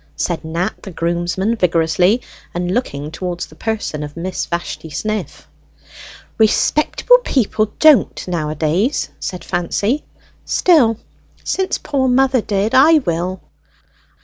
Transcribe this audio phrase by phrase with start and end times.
[0.15, 2.19] said Nat the groomsman vigorously,
[2.55, 5.47] and looking towards the person of Miss Vashti Sniff.
[6.39, 10.03] "Respectable people don't nowadays," said Fancy.
[10.43, 10.97] "Still,
[11.43, 13.41] since poor mother did, I will."